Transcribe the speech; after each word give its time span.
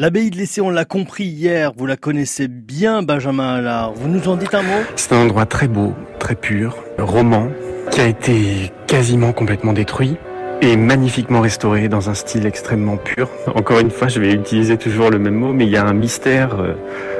L'abbaye 0.00 0.30
de 0.30 0.38
l'Essai, 0.38 0.62
on 0.62 0.70
l'a 0.70 0.86
compris 0.86 1.24
hier, 1.24 1.74
vous 1.76 1.84
la 1.84 1.98
connaissez 1.98 2.48
bien, 2.48 3.02
Benjamin 3.02 3.56
Allard. 3.56 3.92
Vous 3.92 4.08
nous 4.08 4.28
en 4.28 4.36
dites 4.36 4.54
un 4.54 4.62
mot? 4.62 4.80
C'est 4.96 5.12
un 5.12 5.18
endroit 5.18 5.44
très 5.44 5.68
beau, 5.68 5.92
très 6.18 6.34
pur, 6.36 6.78
roman, 6.96 7.48
qui 7.90 8.00
a 8.00 8.06
été 8.06 8.72
quasiment 8.86 9.34
complètement 9.34 9.74
détruit 9.74 10.16
et 10.62 10.78
magnifiquement 10.78 11.42
restauré 11.42 11.90
dans 11.90 12.08
un 12.08 12.14
style 12.14 12.46
extrêmement 12.46 12.96
pur. 12.96 13.28
Encore 13.54 13.78
une 13.80 13.90
fois, 13.90 14.08
je 14.08 14.20
vais 14.20 14.32
utiliser 14.32 14.78
toujours 14.78 15.10
le 15.10 15.18
même 15.18 15.34
mot, 15.34 15.52
mais 15.52 15.66
il 15.66 15.70
y 15.70 15.76
a 15.76 15.84
un 15.84 15.92
mystère 15.92 16.58
euh, 16.58 16.72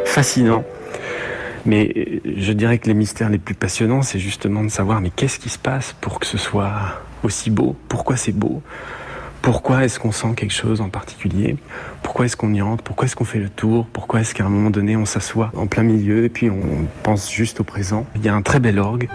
fascinant. 0.07 0.65
Mais 1.67 1.93
euh, 1.95 2.21
je 2.35 2.53
dirais 2.55 2.79
que 2.79 2.87
les 2.87 2.95
mystères 2.95 3.29
les 3.29 3.37
plus 3.37 3.55
passionnants, 3.55 4.01
c'est 4.01 4.19
justement 4.19 4.65
de 4.65 4.71
savoir 4.71 5.03
mais 5.03 5.11
qu'est-ce 5.15 5.39
qui 5.39 5.51
se 5.51 5.59
passe 5.59 5.95
pour 6.01 6.19
que 6.19 6.25
ce 6.25 6.39
soit 6.39 7.03
aussi 7.25 7.51
beau? 7.51 7.77
Pourquoi 7.91 8.17
c'est 8.17 8.33
beau? 8.33 8.63
Pourquoi 9.43 9.85
est-ce 9.85 9.99
qu'on 9.99 10.13
sent 10.13 10.35
quelque 10.37 10.53
chose 10.53 10.81
en 10.81 10.89
particulier? 10.89 11.57
Pourquoi 12.03 12.27
est-ce 12.27 12.37
qu'on 12.37 12.53
y 12.53 12.61
entre 12.61 12.83
Pourquoi 12.85 13.07
est-ce 13.07 13.17
qu'on 13.17 13.25
fait 13.25 13.39
le 13.39 13.49
tour? 13.49 13.87
Pourquoi 13.93 14.21
est-ce 14.21 14.35
qu'à 14.35 14.45
un 14.45 14.49
moment 14.49 14.71
donné 14.71 14.97
on 14.97 15.07
s'assoit 15.07 15.51
en 15.57 15.67
plein 15.67 15.83
milieu 15.83 16.25
et 16.25 16.29
puis 16.29 16.51
on 16.51 16.87
pense 17.03 17.31
juste 17.33 17.61
au 17.61 17.65
présent? 17.65 18.07
Il 18.17 18.25
y 18.25 18.29
a 18.29 18.35
un 18.35 18.43
très 18.43 18.61
bel 18.61 18.79
orgue. 18.79 19.09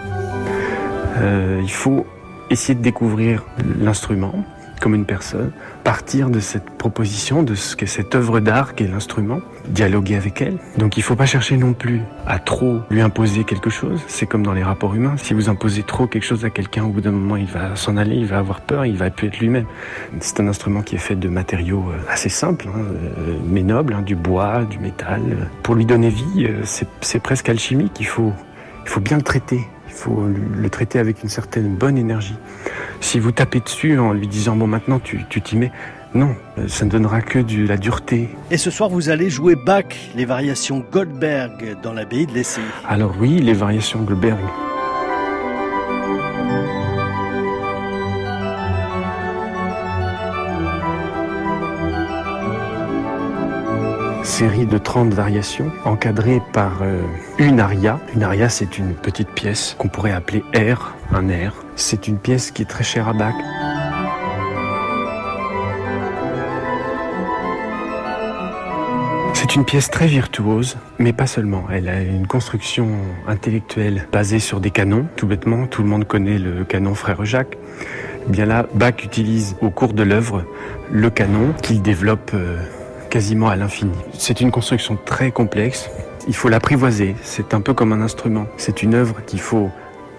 Euh, 1.18 1.60
il 1.62 1.70
faut 1.70 2.06
essayer 2.50 2.74
de 2.74 2.82
découvrir 2.82 3.44
l'instrument 3.80 4.44
comme 4.80 4.94
une 4.94 5.04
personne, 5.04 5.52
partir 5.84 6.30
de 6.30 6.40
cette 6.40 6.70
proposition, 6.70 7.42
de 7.42 7.54
ce 7.54 7.76
qu'est 7.76 7.86
cette 7.86 8.14
œuvre 8.14 8.40
d'art 8.40 8.74
qu'est 8.74 8.86
l'instrument, 8.86 9.40
dialoguer 9.68 10.16
avec 10.16 10.42
elle. 10.42 10.58
Donc 10.78 10.96
il 10.96 11.00
ne 11.00 11.04
faut 11.04 11.16
pas 11.16 11.26
chercher 11.26 11.56
non 11.56 11.72
plus 11.72 12.00
à 12.26 12.38
trop 12.38 12.80
lui 12.90 13.00
imposer 13.00 13.44
quelque 13.44 13.70
chose. 13.70 14.00
C'est 14.06 14.26
comme 14.26 14.42
dans 14.42 14.52
les 14.52 14.62
rapports 14.62 14.94
humains. 14.94 15.16
Si 15.16 15.34
vous 15.34 15.48
imposez 15.48 15.82
trop 15.82 16.06
quelque 16.06 16.24
chose 16.24 16.44
à 16.44 16.50
quelqu'un, 16.50 16.84
au 16.84 16.88
bout 16.88 17.00
d'un 17.00 17.12
moment, 17.12 17.36
il 17.36 17.46
va 17.46 17.76
s'en 17.76 17.96
aller, 17.96 18.16
il 18.16 18.26
va 18.26 18.38
avoir 18.38 18.60
peur, 18.60 18.86
il 18.86 18.96
va 18.96 19.10
plus 19.10 19.28
être 19.28 19.38
lui-même. 19.38 19.66
C'est 20.20 20.40
un 20.40 20.48
instrument 20.48 20.82
qui 20.82 20.96
est 20.96 20.98
fait 20.98 21.16
de 21.16 21.28
matériaux 21.28 21.84
euh, 21.90 21.98
assez 22.10 22.28
simples, 22.28 22.68
hein, 22.68 22.78
euh, 22.78 23.36
mais 23.46 23.62
nobles, 23.62 23.94
hein, 23.94 24.02
du 24.02 24.16
bois, 24.16 24.64
du 24.64 24.78
métal. 24.78 25.48
Pour 25.62 25.74
lui 25.74 25.86
donner 25.86 26.10
vie, 26.10 26.46
euh, 26.46 26.62
c'est 27.00 27.22
presque 27.22 27.48
alchimique. 27.48 27.98
Il 28.00 28.06
faut, 28.06 28.32
il 28.84 28.88
faut 28.88 29.00
bien 29.00 29.16
le 29.16 29.22
traiter. 29.22 29.60
Il 29.88 29.94
faut 29.94 30.24
le 30.26 30.70
traiter 30.70 30.98
avec 30.98 31.22
une 31.22 31.28
certaine 31.28 31.74
bonne 31.74 31.98
énergie. 31.98 32.36
Si 33.00 33.18
vous 33.18 33.32
tapez 33.32 33.60
dessus 33.60 33.98
en 33.98 34.12
lui 34.12 34.26
disant 34.26 34.56
bon 34.56 34.66
maintenant 34.66 34.98
tu 34.98 35.24
t'y 35.40 35.56
mets, 35.56 35.72
non, 36.14 36.34
ça 36.66 36.84
ne 36.84 36.90
donnera 36.90 37.20
que 37.20 37.38
de 37.40 37.66
la 37.66 37.76
dureté. 37.76 38.30
Et 38.50 38.56
ce 38.56 38.70
soir, 38.70 38.88
vous 38.88 39.10
allez 39.10 39.28
jouer 39.28 39.54
Bach, 39.54 39.84
les 40.14 40.24
variations 40.24 40.84
Goldberg 40.90 41.76
dans 41.82 41.92
l'abbaye 41.92 42.26
de 42.26 42.32
l'Essai. 42.32 42.62
Alors 42.88 43.14
oui, 43.20 43.40
les 43.40 43.52
variations 43.52 44.00
Goldberg. 44.00 44.38
Série 54.36 54.66
de 54.66 54.76
30 54.76 55.14
variations 55.14 55.72
encadrées 55.86 56.42
par 56.52 56.82
euh, 56.82 57.00
une 57.38 57.58
aria. 57.58 57.98
Une 58.14 58.22
aria, 58.22 58.50
c'est 58.50 58.76
une 58.76 58.92
petite 58.92 59.30
pièce 59.30 59.74
qu'on 59.78 59.88
pourrait 59.88 60.12
appeler 60.12 60.44
air, 60.52 60.94
un 61.10 61.30
air. 61.30 61.54
C'est 61.74 62.06
une 62.06 62.18
pièce 62.18 62.50
qui 62.50 62.60
est 62.60 62.66
très 62.66 62.84
chère 62.84 63.08
à 63.08 63.14
Bach. 63.14 63.34
C'est 69.32 69.54
une 69.54 69.64
pièce 69.64 69.88
très 69.88 70.06
virtuose, 70.06 70.76
mais 70.98 71.14
pas 71.14 71.26
seulement. 71.26 71.64
Elle 71.72 71.88
a 71.88 72.02
une 72.02 72.26
construction 72.26 72.88
intellectuelle 73.26 74.06
basée 74.12 74.38
sur 74.38 74.60
des 74.60 74.70
canons. 74.70 75.06
Tout 75.16 75.26
bêtement, 75.26 75.66
tout 75.66 75.82
le 75.82 75.88
monde 75.88 76.04
connaît 76.04 76.38
le 76.38 76.62
canon 76.64 76.94
Frère 76.94 77.24
Jacques. 77.24 77.56
Eh 78.26 78.30
bien 78.30 78.44
là, 78.44 78.66
Bach 78.74 79.02
utilise 79.02 79.56
au 79.62 79.70
cours 79.70 79.94
de 79.94 80.02
l'œuvre 80.02 80.44
le 80.92 81.08
canon 81.08 81.54
qu'il 81.62 81.80
développe 81.80 82.32
euh, 82.34 82.58
quasiment 83.16 83.48
à 83.48 83.56
l'infini. 83.56 83.96
C'est 84.12 84.42
une 84.42 84.50
construction 84.50 84.98
très 85.02 85.30
complexe. 85.30 85.88
Il 86.28 86.36
faut 86.36 86.50
l'apprivoiser. 86.50 87.16
C'est 87.22 87.54
un 87.54 87.62
peu 87.62 87.72
comme 87.72 87.94
un 87.94 88.02
instrument. 88.02 88.46
C'est 88.58 88.82
une 88.82 88.92
œuvre 88.92 89.24
qu'il 89.24 89.40
faut 89.40 89.70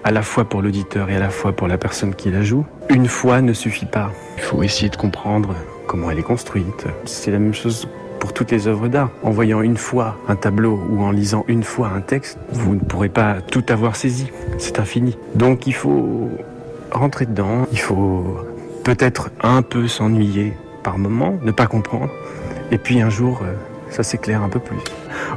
à 0.02 0.10
la 0.10 0.22
fois 0.22 0.46
pour 0.46 0.62
l'auditeur 0.62 1.08
et 1.08 1.14
à 1.14 1.20
la 1.20 1.30
fois 1.30 1.52
pour 1.52 1.68
la 1.68 1.78
personne 1.78 2.12
qui 2.12 2.28
la 2.28 2.42
joue. 2.42 2.66
Une 2.90 3.06
fois 3.06 3.40
ne 3.40 3.52
suffit 3.52 3.86
pas. 3.86 4.10
Il 4.36 4.42
faut 4.42 4.64
essayer 4.64 4.88
de 4.88 4.96
comprendre 4.96 5.54
comment 5.86 6.10
elle 6.10 6.18
est 6.18 6.24
construite. 6.24 6.86
C'est 7.04 7.30
la 7.30 7.38
même 7.38 7.54
chose 7.54 7.86
pour 8.18 8.32
toutes 8.32 8.50
les 8.50 8.66
œuvres 8.66 8.88
d'art. 8.88 9.10
En 9.22 9.30
voyant 9.30 9.62
une 9.62 9.76
fois 9.76 10.16
un 10.26 10.34
tableau 10.34 10.82
ou 10.90 11.00
en 11.04 11.12
lisant 11.12 11.44
une 11.46 11.62
fois 11.62 11.92
un 11.94 12.00
texte, 12.00 12.36
vous 12.50 12.74
ne 12.74 12.80
pourrez 12.80 13.10
pas 13.10 13.36
tout 13.40 13.64
avoir 13.68 13.94
saisi. 13.94 14.26
C'est 14.58 14.80
infini. 14.80 15.16
Donc 15.36 15.68
il 15.68 15.74
faut 15.74 16.30
rentrer 16.90 17.26
dedans. 17.26 17.64
Il 17.70 17.78
faut 17.78 18.38
peut-être 18.82 19.30
un 19.40 19.62
peu 19.62 19.86
s'ennuyer 19.86 20.52
par 20.82 20.98
moment, 20.98 21.38
ne 21.42 21.52
pas 21.52 21.68
comprendre. 21.68 22.10
Et 22.70 22.78
puis 22.78 23.00
un 23.00 23.10
jour, 23.10 23.40
euh, 23.42 23.54
ça 23.90 24.02
s'éclaire 24.02 24.42
un 24.42 24.48
peu 24.48 24.60
plus. 24.60 24.78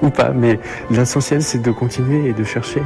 Ou 0.02 0.10
pas, 0.10 0.32
mais 0.32 0.60
l'essentiel 0.90 1.42
c'est 1.42 1.62
de 1.62 1.72
continuer 1.72 2.30
et 2.30 2.34
de 2.34 2.44
chercher. 2.44 2.82